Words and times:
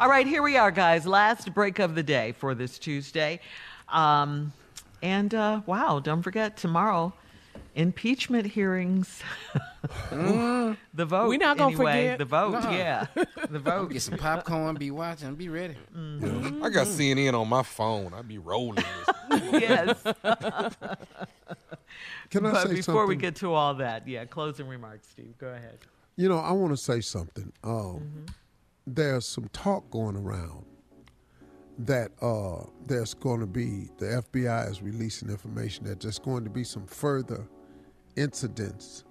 All 0.00 0.08
right, 0.08 0.26
here 0.26 0.42
we 0.42 0.56
are, 0.56 0.70
guys. 0.70 1.04
Last 1.04 1.52
break 1.52 1.78
of 1.78 1.94
the 1.94 2.02
day 2.02 2.32
for 2.32 2.54
this 2.54 2.78
Tuesday. 2.78 3.38
Um, 3.90 4.54
and 5.02 5.34
uh, 5.34 5.60
wow, 5.66 6.00
don't 6.00 6.22
forget 6.22 6.56
tomorrow, 6.56 7.12
impeachment 7.74 8.46
hearings. 8.46 9.20
the 10.10 10.76
vote. 10.94 11.28
We're 11.28 11.36
not 11.36 11.58
gonna 11.58 11.74
anyway. 11.74 11.92
forget. 11.92 12.18
The 12.18 12.24
vote, 12.24 12.52
Nuh-uh. 12.52 12.70
yeah. 12.70 13.06
The 13.50 13.58
vote. 13.58 13.90
Get 13.90 14.00
some 14.00 14.16
popcorn, 14.16 14.76
be 14.76 14.90
watching, 14.90 15.34
be 15.34 15.50
ready. 15.50 15.76
Mm. 15.94 16.64
I 16.64 16.70
got 16.70 16.86
CNN 16.86 17.38
on 17.38 17.50
my 17.50 17.62
phone. 17.62 18.14
I'd 18.14 18.26
be 18.26 18.38
rolling 18.38 18.76
this. 18.76 19.42
yes. 19.52 20.02
Can 22.30 22.46
I 22.46 22.52
but 22.52 22.68
say 22.68 22.74
before 22.76 23.06
we 23.06 23.16
get 23.16 23.36
to 23.36 23.52
all 23.52 23.74
that, 23.74 24.08
yeah, 24.08 24.24
closing 24.24 24.66
remarks, 24.66 25.08
Steve. 25.08 25.34
Go 25.36 25.48
ahead. 25.48 25.76
You 26.16 26.30
know, 26.30 26.38
I 26.38 26.52
want 26.52 26.72
to 26.72 26.78
say 26.78 27.02
something. 27.02 27.52
Um, 27.62 27.70
Mm-hmm. 27.72 28.24
There's 28.94 29.26
some 29.26 29.48
talk 29.52 29.90
going 29.90 30.16
around 30.16 30.64
that 31.78 32.10
uh, 32.20 32.64
there's 32.86 33.14
going 33.14 33.40
to 33.40 33.46
be 33.46 33.88
the 33.98 34.22
FBI 34.32 34.70
is 34.70 34.82
releasing 34.82 35.30
information 35.30 35.84
that 35.86 36.00
there's 36.00 36.18
going 36.18 36.44
to 36.44 36.50
be 36.50 36.64
some 36.64 36.86
further 36.86 37.48
incidents 38.16 39.04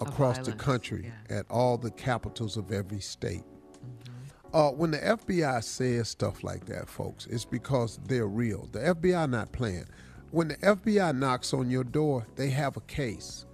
across 0.00 0.38
the 0.38 0.52
country 0.52 1.12
yeah. 1.30 1.38
at 1.38 1.46
all 1.50 1.78
the 1.78 1.90
capitals 1.90 2.56
of 2.56 2.70
every 2.70 3.00
state. 3.00 3.42
Mm-hmm. 3.42 4.56
Uh, 4.56 4.70
when 4.70 4.90
the 4.92 4.98
FBI 4.98 5.64
says 5.64 6.08
stuff 6.08 6.44
like 6.44 6.66
that, 6.66 6.88
folks, 6.88 7.26
it's 7.26 7.44
because 7.44 7.98
they're 8.06 8.28
real. 8.28 8.68
The 8.72 8.80
FBI 8.80 9.28
not 9.30 9.52
playing. 9.52 9.86
When 10.30 10.48
the 10.48 10.56
FBI 10.56 11.16
knocks 11.16 11.54
on 11.54 11.70
your 11.70 11.84
door, 11.84 12.26
they 12.36 12.50
have 12.50 12.76
a 12.76 12.80
case. 12.82 13.46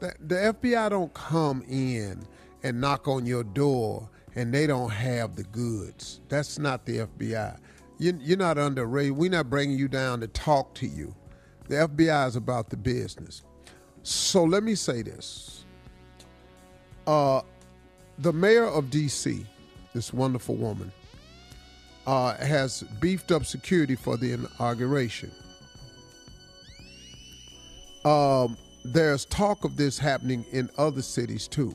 The, 0.00 0.14
the 0.20 0.34
FBI 0.34 0.90
don't 0.90 1.12
come 1.14 1.62
in 1.68 2.26
and 2.62 2.80
knock 2.80 3.06
on 3.06 3.26
your 3.26 3.44
door 3.44 4.10
and 4.36 4.52
they 4.52 4.66
don't 4.66 4.90
have 4.90 5.34
the 5.34 5.44
goods. 5.44 6.20
That's 6.28 6.58
not 6.58 6.84
the 6.84 6.98
FBI. 6.98 7.58
You, 7.98 8.18
you're 8.20 8.36
not 8.36 8.58
under 8.58 8.84
raid. 8.84 9.12
We're 9.12 9.30
not 9.30 9.48
bringing 9.48 9.78
you 9.78 9.88
down 9.88 10.20
to 10.20 10.28
talk 10.28 10.74
to 10.74 10.86
you. 10.86 11.14
The 11.68 11.76
FBI 11.76 12.28
is 12.28 12.36
about 12.36 12.68
the 12.68 12.76
business. 12.76 13.42
So 14.02 14.44
let 14.44 14.62
me 14.62 14.74
say 14.74 15.02
this. 15.02 15.64
Uh, 17.06 17.40
the 18.18 18.32
mayor 18.32 18.66
of 18.66 18.90
D.C., 18.90 19.44
this 19.94 20.12
wonderful 20.12 20.54
woman, 20.54 20.92
uh, 22.06 22.34
has 22.36 22.82
beefed 23.00 23.32
up 23.32 23.46
security 23.46 23.96
for 23.96 24.16
the 24.16 24.32
inauguration. 24.32 25.32
Um, 28.04 28.56
there's 28.84 29.24
talk 29.24 29.64
of 29.64 29.76
this 29.76 29.98
happening 29.98 30.44
in 30.52 30.70
other 30.78 31.02
cities 31.02 31.48
too. 31.48 31.74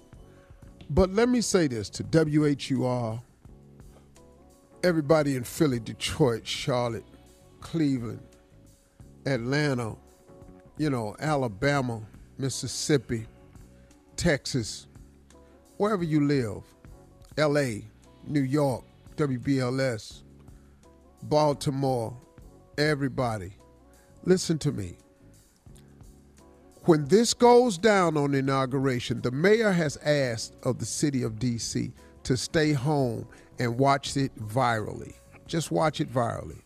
But 0.94 1.14
let 1.14 1.30
me 1.30 1.39
say 1.39 1.67
this 1.67 1.89
to 1.92 2.03
WHUR, 2.03 3.22
everybody 4.84 5.38
in 5.38 5.45
Philly, 5.45 5.80
Detroit, 5.80 6.45
Charlotte, 6.45 7.06
Cleveland, 7.61 8.20
Atlanta, 9.25 9.95
you 10.78 10.89
know, 10.89 11.16
Alabama, 11.17 12.02
Mississippi, 12.38 13.25
Texas, 14.17 14.88
wherever 15.78 16.03
you 16.03 16.28
live, 16.28 16.62
LA, 17.38 17.86
New 18.28 18.42
York, 18.42 18.84
WBLS, 19.16 20.23
Baltimore, 21.23 22.14
everybody, 22.78 23.53
listen 24.25 24.58
to 24.58 24.73
me. 24.73 24.97
When 26.86 27.06
this 27.06 27.36
goes 27.36 27.78
down 27.78 28.18
on 28.18 28.34
inauguration, 28.34 29.22
the 29.22 29.30
mayor 29.30 29.72
has 29.72 29.98
asked 29.98 30.56
of 30.64 30.80
the 30.80 30.86
city 30.86 31.22
of 31.22 31.34
DC 31.34 31.92
to 32.24 32.36
stay 32.36 32.74
home 32.74 33.28
and 33.60 33.78
watch 33.78 34.18
it 34.18 34.36
virally. 34.40 35.14
Just 35.46 35.70
watch 35.70 36.02
it 36.02 36.12
virally. 36.12 36.62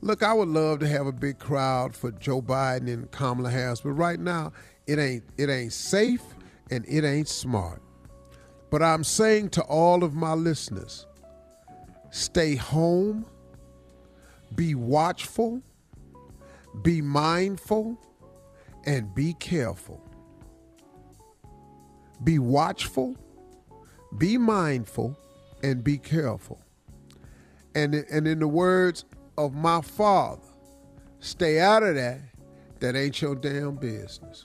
Look, 0.00 0.22
I 0.22 0.32
would 0.32 0.48
love 0.48 0.78
to 0.80 0.88
have 0.88 1.06
a 1.08 1.12
big 1.12 1.40
crowd 1.40 1.96
for 1.96 2.12
Joe 2.12 2.40
Biden 2.40 2.86
and 2.86 3.10
Kamala 3.10 3.50
Harris, 3.50 3.80
but 3.80 3.92
right 3.92 4.20
now 4.20 4.52
it 4.86 5.00
ain't 5.00 5.24
it 5.36 5.50
ain't 5.50 5.72
safe 5.72 6.22
and 6.70 6.84
it 6.86 7.04
ain't 7.04 7.28
smart. 7.28 7.82
But 8.70 8.82
I'm 8.82 9.02
saying 9.02 9.50
to 9.50 9.62
all 9.62 10.04
of 10.04 10.14
my 10.14 10.34
listeners, 10.34 11.06
stay 12.10 12.54
home, 12.54 13.26
be 14.54 14.76
watchful, 14.76 15.62
be 16.82 17.02
mindful, 17.02 17.98
and 18.84 19.14
be 19.14 19.34
careful. 19.34 20.00
Be 22.24 22.38
watchful, 22.38 23.16
be 24.18 24.38
mindful, 24.38 25.16
and 25.62 25.82
be 25.82 25.98
careful. 25.98 26.60
And, 27.74 27.94
and 27.94 28.26
in 28.26 28.38
the 28.38 28.48
words 28.48 29.04
of 29.38 29.54
my 29.54 29.80
father, 29.80 30.42
stay 31.20 31.58
out 31.58 31.82
of 31.82 31.94
that. 31.94 32.20
That 32.80 32.96
ain't 32.96 33.22
your 33.22 33.36
damn 33.36 33.76
business. 33.76 34.44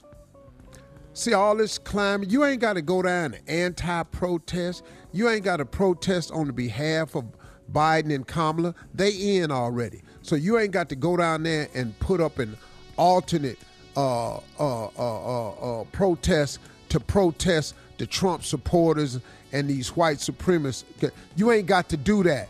See 1.12 1.34
all 1.34 1.56
this 1.56 1.76
climbing. 1.76 2.30
You 2.30 2.44
ain't 2.44 2.60
got 2.60 2.74
to 2.74 2.82
go 2.82 3.02
down 3.02 3.32
to 3.32 3.50
anti-protest. 3.50 4.84
You 5.12 5.28
ain't 5.28 5.44
got 5.44 5.56
to 5.56 5.64
protest 5.64 6.30
on 6.30 6.46
the 6.46 6.52
behalf 6.52 7.16
of 7.16 7.24
Biden 7.72 8.14
and 8.14 8.24
Kamala. 8.24 8.76
They 8.94 9.38
in 9.38 9.50
already. 9.50 10.02
So 10.22 10.36
you 10.36 10.58
ain't 10.58 10.70
got 10.70 10.88
to 10.90 10.96
go 10.96 11.16
down 11.16 11.42
there 11.42 11.68
and 11.74 11.98
put 11.98 12.20
up 12.20 12.38
an 12.38 12.56
alternate 12.96 13.58
uh, 13.98 14.36
uh, 14.36 14.40
uh, 14.60 14.90
uh, 14.96 15.80
uh, 15.80 15.84
protest 15.90 16.60
to 16.88 17.00
protest 17.00 17.74
the 17.96 18.06
Trump 18.06 18.44
supporters 18.44 19.18
and 19.52 19.68
these 19.68 19.96
white 19.96 20.18
supremacists. 20.18 21.10
You 21.34 21.50
ain't 21.50 21.66
got 21.66 21.88
to 21.88 21.96
do 21.96 22.22
that. 22.22 22.48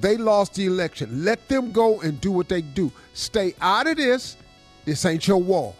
They 0.00 0.16
lost 0.16 0.54
the 0.54 0.66
election. 0.66 1.24
Let 1.24 1.48
them 1.48 1.72
go 1.72 2.00
and 2.00 2.20
do 2.20 2.30
what 2.30 2.48
they 2.48 2.62
do. 2.62 2.92
Stay 3.12 3.54
out 3.60 3.88
of 3.88 3.96
this. 3.96 4.36
This 4.84 5.04
ain't 5.04 5.26
your 5.26 5.42
war. 5.42 5.74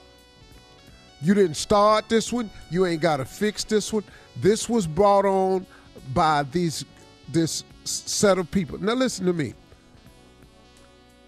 You 1.23 1.35
didn't 1.35 1.59
start 1.59 2.09
this 2.09 2.33
one. 2.33 2.51
You 2.71 2.85
ain't 2.87 3.01
got 3.01 3.19
to 3.19 3.25
fix 3.25 3.63
this 3.63 3.93
one. 3.93 4.03
This 4.41 4.69
was 4.69 4.85
brought 4.85 5.25
on 5.25 5.65
by 6.13 6.43
these 6.43 6.85
this 7.29 7.63
set 7.85 8.39
of 8.39 8.51
people. 8.51 8.79
Now 8.79 8.95
listen 8.95 9.27
to 9.27 9.33
me. 9.33 9.55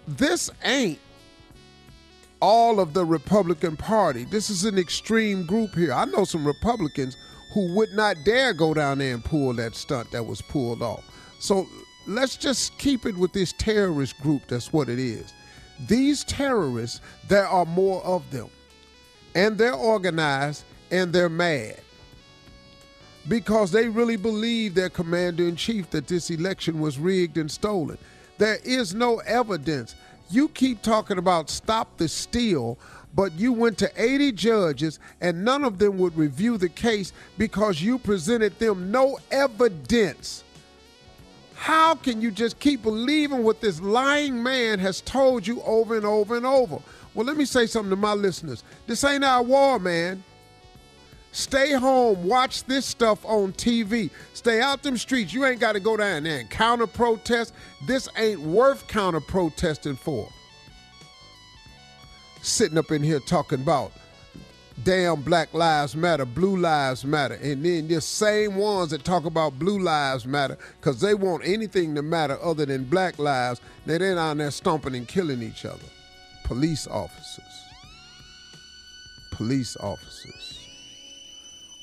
This 0.07 0.49
ain't 0.63 0.99
all 2.39 2.79
of 2.79 2.93
the 2.93 3.05
Republican 3.05 3.77
Party. 3.77 4.25
This 4.25 4.49
is 4.49 4.65
an 4.65 4.77
extreme 4.77 5.45
group 5.45 5.75
here. 5.75 5.93
I 5.93 6.05
know 6.05 6.23
some 6.23 6.45
Republicans 6.45 7.17
who 7.53 7.73
would 7.75 7.91
not 7.93 8.17
dare 8.23 8.53
go 8.53 8.73
down 8.73 8.99
there 8.99 9.13
and 9.13 9.23
pull 9.23 9.53
that 9.53 9.75
stunt 9.75 10.11
that 10.11 10.25
was 10.25 10.41
pulled 10.41 10.81
off. 10.81 11.03
So 11.39 11.67
let's 12.05 12.37
just 12.37 12.77
keep 12.77 13.05
it 13.05 13.17
with 13.17 13.33
this 13.33 13.53
terrorist 13.53 14.19
group. 14.21 14.43
That's 14.47 14.71
what 14.71 14.89
it 14.89 14.99
is. 14.99 15.33
These 15.87 16.23
terrorists, 16.23 17.01
there 17.27 17.47
are 17.47 17.65
more 17.65 18.03
of 18.03 18.29
them. 18.31 18.49
And 19.35 19.57
they're 19.57 19.73
organized 19.73 20.63
and 20.91 21.13
they're 21.13 21.29
mad 21.29 21.79
because 23.27 23.71
they 23.71 23.89
really 23.89 24.15
believe 24.15 24.73
their 24.73 24.89
commander 24.89 25.47
in 25.47 25.55
chief 25.55 25.89
that 25.91 26.07
this 26.07 26.29
election 26.29 26.79
was 26.79 26.97
rigged 26.97 27.37
and 27.37 27.51
stolen. 27.51 27.97
There 28.37 28.59
is 28.63 28.95
no 28.95 29.17
evidence. 29.19 29.95
You 30.29 30.49
keep 30.49 30.81
talking 30.81 31.17
about 31.17 31.49
stop 31.49 31.97
the 31.97 32.07
steal, 32.07 32.77
but 33.15 33.33
you 33.33 33.53
went 33.53 33.77
to 33.79 33.91
80 33.95 34.33
judges 34.33 34.99
and 35.21 35.43
none 35.43 35.63
of 35.63 35.79
them 35.79 35.97
would 35.97 36.17
review 36.17 36.57
the 36.57 36.69
case 36.69 37.13
because 37.37 37.81
you 37.81 37.97
presented 37.97 38.59
them 38.59 38.91
no 38.91 39.19
evidence. 39.31 40.43
How 41.55 41.95
can 41.95 42.21
you 42.21 42.29
just 42.29 42.59
keep 42.59 42.83
believing 42.83 43.43
what 43.43 43.61
this 43.61 43.81
lying 43.81 44.43
man 44.43 44.77
has 44.79 45.01
told 45.01 45.47
you 45.47 45.61
over 45.63 45.97
and 45.97 46.05
over 46.05 46.37
and 46.37 46.45
over? 46.45 46.79
Well, 47.15 47.25
let 47.25 47.35
me 47.35 47.45
say 47.45 47.65
something 47.65 47.89
to 47.89 47.95
my 47.95 48.13
listeners. 48.13 48.63
This 48.85 49.03
ain't 49.03 49.23
our 49.23 49.41
war, 49.41 49.79
man. 49.79 50.23
Stay 51.37 51.71
home, 51.71 52.23
watch 52.23 52.63
this 52.63 52.83
stuff 52.83 53.23
on 53.23 53.53
TV. 53.53 54.09
Stay 54.33 54.59
out 54.59 54.81
them 54.81 54.97
streets. 54.97 55.31
You 55.31 55.45
ain't 55.45 55.59
got 55.59 55.73
to 55.73 55.79
go 55.79 55.95
down 55.95 56.23
there 56.23 56.39
and 56.39 56.49
counter 56.49 56.87
protest. 56.87 57.53
This 57.85 58.09
ain't 58.17 58.39
worth 58.39 58.87
counter 58.87 59.21
protesting 59.21 59.97
for. 59.97 60.27
Sitting 62.41 62.75
up 62.75 62.89
in 62.91 63.03
here 63.03 63.19
talking 63.19 63.61
about 63.61 63.91
damn 64.83 65.21
Black 65.21 65.53
Lives 65.53 65.95
Matter, 65.95 66.25
Blue 66.25 66.57
Lives 66.57 67.05
Matter, 67.05 67.35
and 67.35 67.63
then 67.63 67.87
the 67.87 68.01
same 68.01 68.55
ones 68.55 68.89
that 68.89 69.03
talk 69.03 69.25
about 69.25 69.59
Blue 69.59 69.77
Lives 69.77 70.25
Matter 70.25 70.57
because 70.81 71.01
they 71.01 71.13
want 71.13 71.43
anything 71.45 71.93
to 71.93 72.01
matter 72.01 72.39
other 72.41 72.65
than 72.65 72.83
Black 72.83 73.19
lives. 73.19 73.61
They're 73.85 73.99
down 73.99 74.39
there 74.39 74.49
stomping 74.49 74.95
and 74.95 75.07
killing 75.07 75.43
each 75.43 75.65
other. 75.65 75.85
Police 76.45 76.87
officers. 76.87 77.43
Police 79.29 79.77
officers 79.77 80.46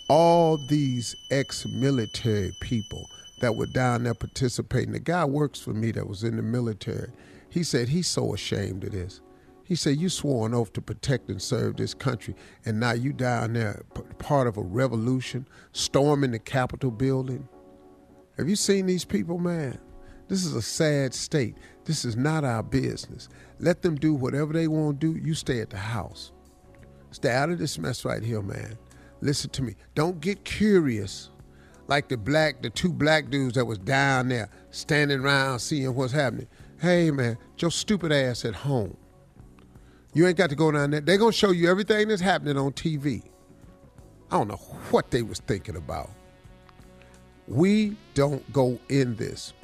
all 0.09 0.57
these 0.57 1.17
ex-military 1.31 2.53
people 2.61 3.09
that 3.41 3.57
were 3.57 3.67
down 3.67 4.05
there 4.05 4.15
participating. 4.15 4.93
The 4.93 5.01
guy 5.01 5.25
works 5.25 5.61
for 5.61 5.73
me 5.73 5.91
that 5.93 6.09
was 6.09 6.25
in 6.25 6.37
the 6.37 6.43
military. 6.43 7.11
He 7.49 7.63
said 7.63 7.89
he's 7.89 8.09
so 8.09 8.35
ashamed 8.35 8.85
of 8.85 8.93
this. 8.93 9.21
He 9.65 9.77
said 9.77 9.97
you 9.97 10.11
swore 10.11 10.47
an 10.47 10.55
oath 10.55 10.73
to 10.75 10.83
protect 10.83 11.31
and 11.31 11.41
serve 11.41 11.77
this 11.77 11.95
country, 11.95 12.35
and 12.67 12.79
now 12.79 12.93
you 12.93 13.13
down 13.13 13.55
there 13.55 13.83
part 14.19 14.47
of 14.47 14.59
a 14.59 14.63
revolution, 14.63 15.49
storming 15.73 16.33
the 16.33 16.39
Capitol 16.39 16.91
building. 16.91 17.49
Have 18.37 18.49
you 18.49 18.57
seen 18.57 18.87
these 18.87 19.05
people, 19.05 19.39
man? 19.39 19.79
This 20.29 20.45
is 20.45 20.55
a 20.55 20.63
sad 20.63 21.15
state. 21.15 21.57
This 21.85 22.05
is 22.05 22.17
not 22.17 22.45
our 22.45 22.63
business. 22.63 23.29
Let 23.59 23.83
them 23.83 23.95
do 23.95 24.13
whatever 24.13 24.53
they 24.53 24.69
want 24.69 25.01
to 25.01 25.15
do. 25.15 25.19
You 25.19 25.35
stay 25.35 25.61
at 25.61 25.71
the 25.71 25.79
house. 25.79 26.33
Stay 27.11 27.31
out 27.31 27.51
of 27.51 27.59
this 27.59 27.79
mess 27.79 28.05
right 28.05 28.23
here, 28.23 28.43
man. 28.43 28.77
Listen 29.25 29.49
to 29.53 29.63
me. 29.63 29.75
Don't 29.95 30.21
get 30.21 30.45
curious 30.45 31.31
like 31.87 32.09
the 32.09 32.17
black, 32.17 32.61
the 32.61 32.69
two 32.69 32.93
black 32.93 33.31
dudes 33.31 33.55
that 33.55 33.65
was 33.65 33.79
down 33.79 34.29
there 34.29 34.51
standing 34.71 35.21
around 35.21 35.61
seeing 35.61 35.95
what's 35.95 36.13
happening. 36.13 36.47
Hey, 36.79 37.11
man, 37.11 37.39
your 37.59 37.71
stupid 37.71 38.13
ass 38.13 38.45
at 38.45 38.55
home. 38.55 38.99
You 40.13 40.27
ain't 40.27 40.37
got 40.37 40.51
to 40.51 40.57
go 40.57 40.71
down 40.71 40.91
there. 40.91 41.01
They're 41.01 41.17
gonna 41.17 41.33
show 41.33 41.53
you 41.53 41.71
everything 41.71 42.09
that's 42.09 42.21
happening 42.21 42.59
on 42.59 42.73
TV. 42.73 43.23
I 44.31 44.37
don't 44.37 44.49
know 44.49 44.57
what 44.91 45.11
they 45.11 45.23
was 45.23 45.39
thinking 45.39 45.77
about. 45.77 46.11
We 47.49 47.97
don't 48.13 48.53
go 48.53 48.79
in 48.91 49.17
this. 49.17 49.55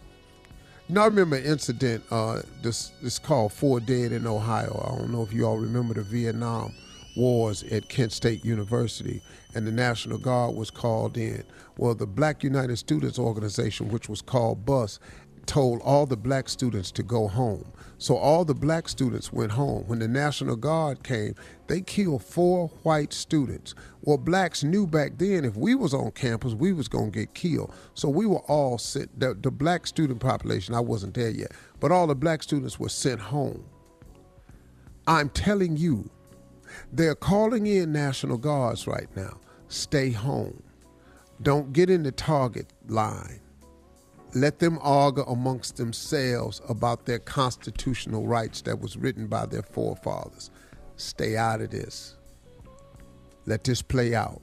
You 0.88 0.94
know, 0.94 1.02
I 1.02 1.04
remember 1.04 1.36
an 1.36 1.44
incident. 1.44 2.02
Uh, 2.10 2.40
this 2.62 2.92
this 3.02 3.18
called 3.18 3.52
Four 3.52 3.80
Dead 3.80 4.12
in 4.12 4.26
Ohio. 4.26 4.82
I 4.86 4.98
don't 4.98 5.12
know 5.12 5.22
if 5.22 5.34
you 5.34 5.44
all 5.44 5.58
remember 5.58 5.92
the 5.92 6.02
Vietnam 6.02 6.72
Wars 7.16 7.62
at 7.64 7.88
Kent 7.88 8.12
State 8.12 8.44
University, 8.44 9.22
and 9.54 9.66
the 9.66 9.72
National 9.72 10.18
Guard 10.18 10.54
was 10.54 10.70
called 10.70 11.16
in. 11.16 11.44
Well, 11.76 11.94
the 11.94 12.06
Black 12.06 12.42
United 12.42 12.76
Students 12.76 13.18
Organization, 13.18 13.88
which 13.88 14.08
was 14.08 14.22
called 14.22 14.64
BUS, 14.64 15.00
told 15.46 15.80
all 15.82 16.06
the 16.06 16.16
black 16.16 16.48
students 16.48 16.92
to 16.92 17.02
go 17.02 17.26
home. 17.26 17.64
So 17.98 18.16
all 18.16 18.44
the 18.44 18.54
black 18.54 18.88
students 18.88 19.32
went 19.32 19.52
home. 19.52 19.84
When 19.86 19.98
the 19.98 20.08
National 20.08 20.56
Guard 20.56 21.02
came, 21.02 21.34
they 21.66 21.80
killed 21.80 22.24
four 22.24 22.68
white 22.82 23.12
students. 23.12 23.74
Well, 24.02 24.16
blacks 24.16 24.62
knew 24.62 24.86
back 24.86 25.18
then 25.18 25.44
if 25.44 25.56
we 25.56 25.74
was 25.74 25.92
on 25.92 26.12
campus, 26.12 26.54
we 26.54 26.72
was 26.72 26.88
gonna 26.88 27.10
get 27.10 27.34
killed. 27.34 27.74
So 27.94 28.08
we 28.08 28.26
were 28.26 28.38
all 28.48 28.78
sent. 28.78 29.18
The, 29.18 29.34
the 29.34 29.50
black 29.50 29.86
student 29.86 30.20
population, 30.20 30.74
I 30.74 30.80
wasn't 30.80 31.14
there 31.14 31.30
yet, 31.30 31.52
but 31.80 31.92
all 31.92 32.06
the 32.06 32.14
black 32.14 32.42
students 32.42 32.78
were 32.78 32.88
sent 32.88 33.20
home. 33.20 33.64
I'm 35.06 35.28
telling 35.30 35.76
you, 35.76 36.08
they're 36.92 37.14
calling 37.14 37.66
in 37.66 37.92
National 37.92 38.36
Guards 38.36 38.86
right 38.86 39.08
now. 39.16 39.38
Stay 39.68 40.10
home. 40.10 40.62
Don't 41.42 41.72
get 41.72 41.88
in 41.88 42.02
the 42.02 42.12
target 42.12 42.72
line. 42.88 43.40
Let 44.34 44.58
them 44.60 44.78
argue 44.82 45.24
amongst 45.24 45.76
themselves 45.76 46.60
about 46.68 47.06
their 47.06 47.18
constitutional 47.18 48.26
rights 48.26 48.62
that 48.62 48.80
was 48.80 48.96
written 48.96 49.26
by 49.26 49.46
their 49.46 49.62
forefathers. 49.62 50.50
Stay 50.96 51.36
out 51.36 51.60
of 51.60 51.70
this. 51.70 52.16
Let 53.46 53.64
this 53.64 53.82
play 53.82 54.14
out. 54.14 54.40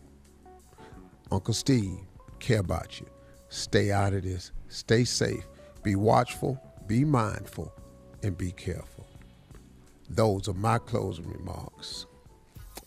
Uncle 1.32 1.54
Steve, 1.54 2.00
care 2.40 2.60
about 2.60 3.00
you. 3.00 3.08
Stay 3.50 3.92
out 3.92 4.14
of 4.14 4.24
this. 4.24 4.52
Stay 4.68 5.04
safe. 5.06 5.46
Be 5.84 5.96
watchful, 5.96 6.60
be 6.88 7.06
mindful, 7.06 7.72
and 8.24 8.38
be 8.38 8.52
careful. 8.52 9.08
Those 10.10 10.48
are 10.48 10.54
my 10.54 10.80
closing 10.80 11.30
remarks. 11.30 12.06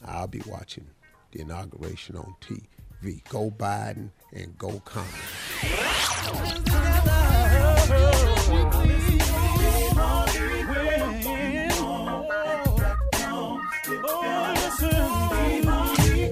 I'll 0.05 0.26
be 0.26 0.43
watching 0.47 0.87
the 1.32 1.41
inauguration 1.41 2.17
on 2.17 2.35
TV. 2.41 3.23
Go 3.29 3.50
Biden 3.50 4.11
and 4.32 4.56
go 4.58 4.81
Congress. 4.85 6.69